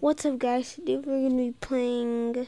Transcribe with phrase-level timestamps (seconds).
[0.00, 0.74] What's up, guys?
[0.76, 2.46] Today we're gonna be playing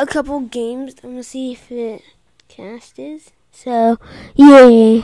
[0.00, 0.96] a couple games.
[1.04, 2.02] I'm gonna see if it
[2.48, 3.30] cast is.
[3.52, 3.96] So,
[4.34, 5.02] yeah.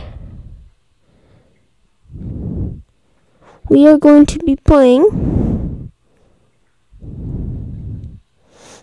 [3.68, 5.92] We are going to be playing.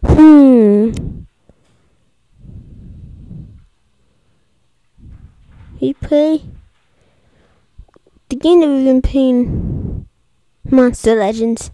[0.05, 0.91] Hmm.
[5.81, 6.43] We play
[8.29, 9.72] the game that we've been playing.
[10.73, 11.69] Monster Legends.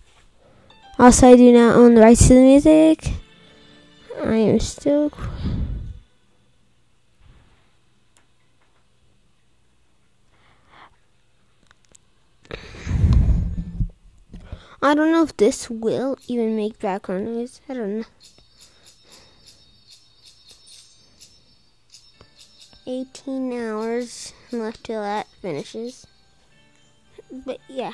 [1.00, 3.14] Also, I do not own the rights to the music.
[4.22, 5.14] I am still.
[14.82, 17.62] I don't know if this will even make background noise.
[17.70, 18.06] I don't know.
[22.86, 26.06] 18 hours left till that finishes.
[27.32, 27.94] But yeah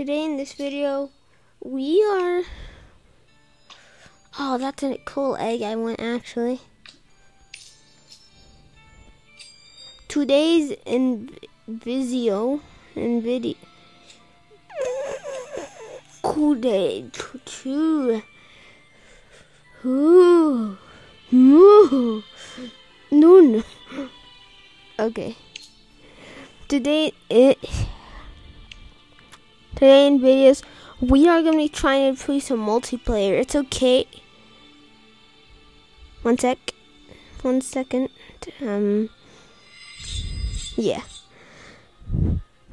[0.00, 1.10] today in this video,
[1.62, 2.42] we are.
[4.38, 6.58] Oh, that's a cool egg I want actually.
[10.08, 11.28] Today's in
[11.68, 12.62] video
[12.96, 13.58] in video.
[16.22, 17.04] Cool day.
[17.44, 18.22] Two.
[19.84, 20.78] Ooh.
[21.34, 22.22] Ooh.
[24.98, 25.36] Okay.
[26.68, 27.58] Today it
[29.80, 30.62] Today in videos,
[31.00, 33.40] we are going to be trying to play some multiplayer.
[33.40, 34.04] It's okay.
[36.20, 36.74] One sec.
[37.40, 38.10] One second.
[38.60, 39.08] Um.
[40.76, 41.00] Yeah.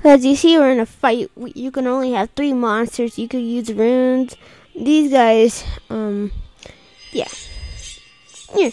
[0.04, 1.32] As you see, we're in a fight.
[1.38, 3.18] You can only have three monsters.
[3.18, 4.36] You could use runes.
[4.76, 6.34] These guys, um,
[7.14, 7.30] yeah.
[8.54, 8.72] Yeah.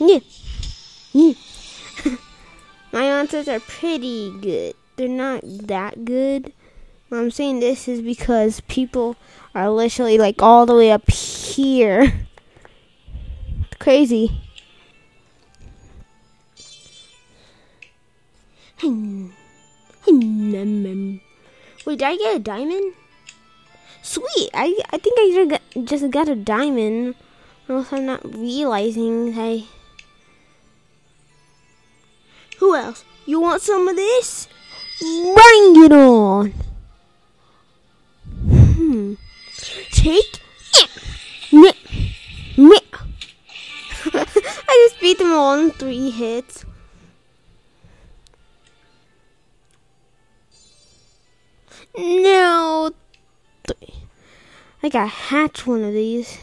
[0.00, 0.18] Yeah.
[1.12, 1.32] Yeah.
[2.92, 4.74] My monsters are pretty good.
[4.96, 6.52] They're not that good.
[7.16, 9.16] I'm saying this is because people
[9.54, 12.12] are literally like all the way up here.
[13.78, 14.40] crazy.
[21.86, 22.94] Wait, did I get a diamond?
[24.02, 24.50] Sweet.
[24.52, 27.14] I I think I just got, a diamond.
[27.68, 29.64] Unless I'm not realizing I.
[32.58, 33.04] Who else?
[33.26, 34.48] You want some of this?
[35.00, 36.54] Bring it on.
[38.94, 39.14] Hmm.
[39.90, 40.38] Take
[41.52, 41.76] it.
[44.14, 46.64] I just beat them all in three hits.
[51.98, 52.92] No.
[54.80, 56.38] I gotta hatch one of these.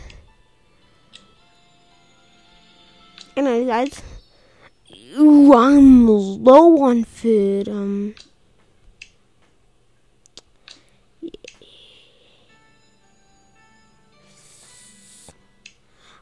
[3.37, 4.01] Anyway, guys.
[5.17, 7.69] Ooh, I'm low on food.
[7.69, 8.15] Um.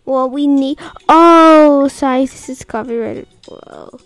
[0.10, 0.80] Well, we need.
[1.08, 3.28] Oh, sorry, this is copyrighted.
[3.48, 4.00] Whoa.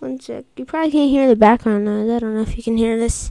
[0.00, 0.44] One sec.
[0.56, 2.10] You probably can't hear the background noise.
[2.10, 3.30] I don't know if you can hear this.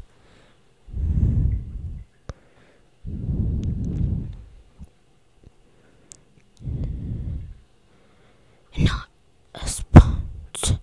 [8.78, 9.10] Not
[9.54, 10.80] a.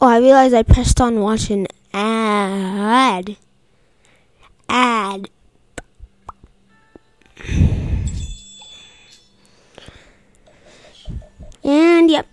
[0.00, 3.36] Oh, I realized I pressed on watch an ad
[4.72, 5.01] ad.
[11.64, 12.26] And yep.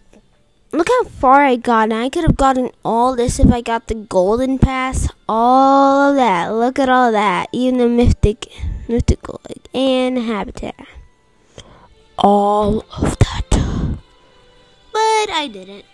[0.71, 1.91] Look how far I got.
[1.91, 5.09] I could have gotten all this if I got the golden pass.
[5.27, 6.49] All of that.
[6.49, 7.49] Look at all that.
[7.51, 8.47] Even the mythic,
[8.87, 9.41] mythical
[9.73, 10.75] and habitat.
[12.17, 13.49] All of that.
[14.91, 15.85] But I didn't.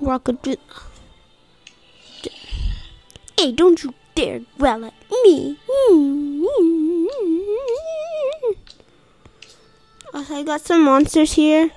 [0.00, 0.58] Rocket.
[3.44, 5.58] Hey, don't you dare growl at me.
[10.14, 11.70] Also, I got some monsters here.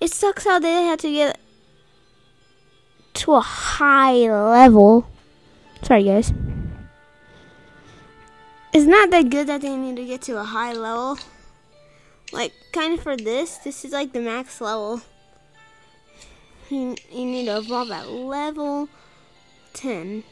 [0.00, 1.40] It sucks how they had to get
[3.14, 5.08] to a high level.
[5.82, 6.32] Sorry, guys.
[8.72, 11.18] It's not that good that they need to get to a high level.
[12.32, 15.00] Like, kind of for this, this is like the max level.
[16.70, 18.88] You, you need to evolve at level
[19.72, 20.22] 10.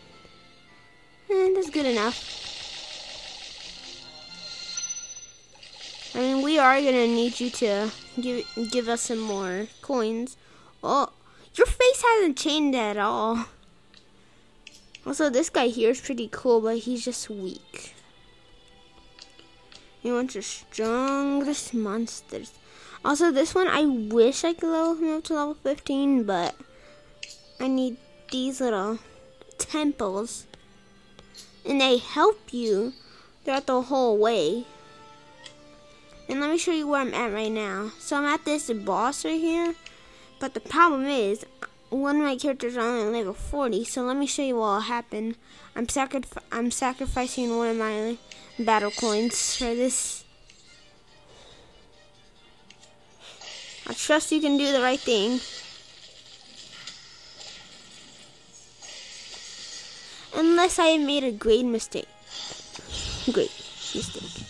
[1.28, 2.46] And that's good enough.
[6.14, 7.90] I mean, we are gonna need you to
[8.20, 10.37] give give us some more coins.
[10.82, 11.11] Oh,
[11.55, 13.46] your face hasn't changed at all.
[15.05, 17.94] Also, this guy here is pretty cool, but he's just weak.
[20.00, 22.52] He wants the strongest monsters.
[23.05, 26.55] Also, this one, I wish I could level him up to level 15, but
[27.61, 27.96] I need
[28.31, 28.99] these little
[29.58, 30.46] temples.
[31.68, 32.92] And they help you
[33.44, 34.64] throughout the whole way.
[36.28, 37.92] And let me show you where I'm at right now.
[37.98, 39.74] So I'm at this boss right here.
[40.38, 41.44] But the problem is,
[41.90, 43.84] one of my characters only level 40.
[43.84, 45.36] So let me show you what will happen.
[45.74, 48.18] I'm, sacri I'm sacrificing one of my
[48.58, 50.24] battle coins for this.
[53.86, 55.40] I trust you can do the right thing.
[60.37, 62.09] Unless I made a great mistake.
[63.33, 63.50] Great
[63.94, 64.47] mistake.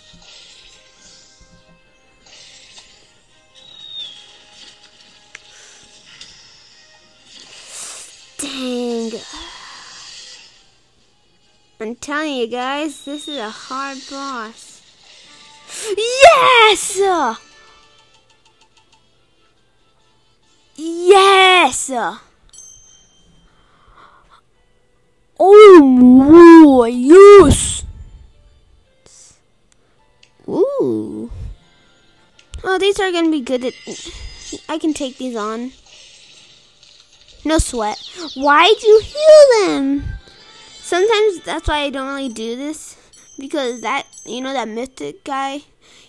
[8.39, 9.13] Dang.
[11.79, 14.83] I'm telling you guys, this is a hard boss.
[15.97, 16.99] Yes!
[20.77, 21.91] Yes!
[25.39, 27.85] Oh, yes!
[30.49, 31.31] Ooh.
[32.65, 33.65] Oh, these are gonna be good.
[33.65, 33.75] At,
[34.69, 35.73] I can take these on.
[37.45, 37.99] No sweat.
[38.35, 40.05] Why'd you heal them?
[40.81, 42.97] Sometimes that's why I don't really do this.
[43.39, 45.63] Because that, you know, that mythic guy,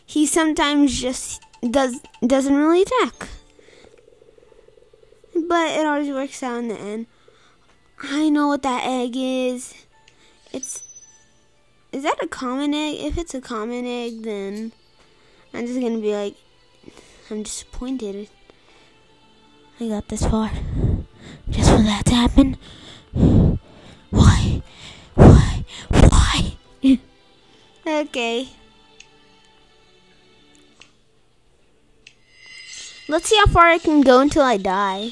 [0.06, 3.28] he sometimes just does doesn't really attack.
[5.36, 7.08] But it always works out in the end.
[8.00, 9.74] I know what that egg is.
[10.54, 10.84] It's
[11.92, 13.00] is that a common egg?
[13.00, 14.72] If it's a common egg, then
[15.54, 16.36] I'm just gonna be like,
[17.32, 18.30] I'm disappointed.
[19.80, 20.52] I got this far
[21.50, 22.58] just for that to happen.
[24.10, 24.62] Why?
[25.16, 25.66] Why?
[25.90, 26.58] Why?
[27.88, 28.50] okay.
[33.08, 35.12] Let's see how far I can go until I die.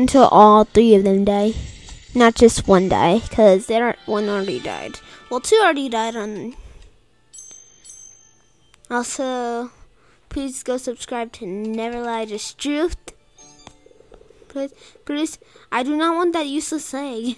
[0.00, 1.52] Until all three of them die.
[2.14, 4.98] Not just one die, because they aren't, one already died.
[5.28, 6.54] Well, two already died on.
[8.90, 9.70] Also,
[10.30, 12.96] Please go subscribe to Never Lie Just Truth.
[14.46, 14.72] Please,
[15.04, 15.40] please,
[15.72, 17.36] I do not want that useless egg.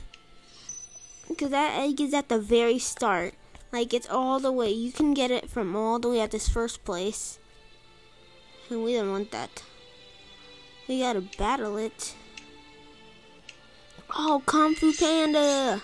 [1.26, 3.32] Because that egg is at the very start.
[3.72, 4.70] Like, it's all the way.
[4.70, 7.38] You can get it from all the way at this first place.
[8.68, 9.62] And we don't want that.
[10.86, 12.14] We gotta battle it.
[14.14, 15.80] Oh, Kung Fu Panda!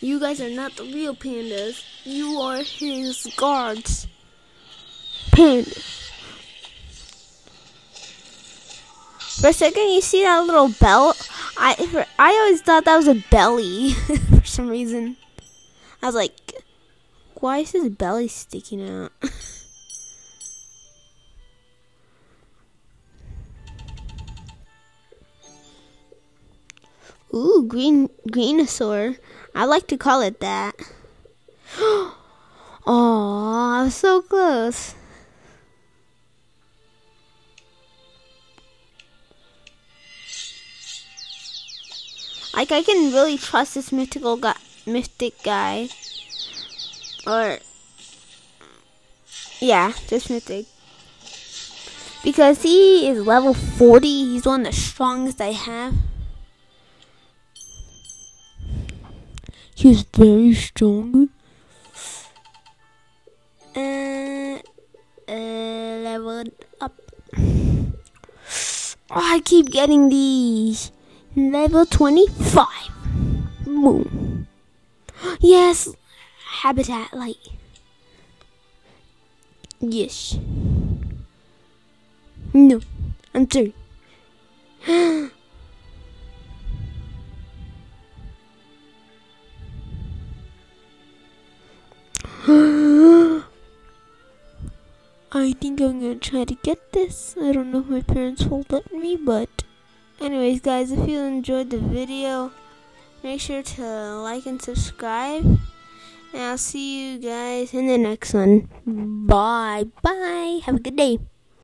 [0.00, 1.82] You guys are not the real pandas.
[2.04, 4.06] You are his guards.
[5.32, 5.70] Panda.
[9.40, 11.28] For a second, you see that little belt?
[11.56, 15.16] I for, I always thought that was a belly for some reason.
[16.00, 16.62] I was like,
[17.34, 19.12] why is his belly sticking out?
[27.34, 29.18] Ooh, green greenosaur.
[29.54, 30.74] I like to call it that.
[32.90, 34.94] Oh, I was so close.
[42.54, 45.90] Like I can really trust this mythical guy, mystic guy,
[47.26, 47.58] or
[49.60, 50.66] yeah, just mythic,
[52.24, 54.24] because he is level forty.
[54.32, 55.94] He's one of the strongest I have.
[59.78, 61.28] He's very strong.
[63.76, 64.58] Uh,
[65.28, 66.98] uh, leveled up.
[67.38, 70.90] Oh, I keep getting these.
[71.36, 72.66] Level 25.
[73.64, 74.48] Boom.
[75.38, 75.94] Yes.
[76.58, 77.36] Habitat light.
[79.78, 80.40] Yes.
[82.52, 82.80] No.
[83.32, 83.74] I'm sorry.
[95.32, 97.36] I think I'm gonna try to get this.
[97.40, 99.64] I don't know if my parents will let me, but
[100.20, 102.50] Anyways, guys, if you enjoyed the video,
[103.22, 103.82] make sure to
[104.18, 105.44] like and subscribe.
[106.32, 108.68] And I'll see you guys in the next one.
[108.84, 109.84] Bye.
[110.02, 110.60] Bye.
[110.64, 111.18] Have a good day.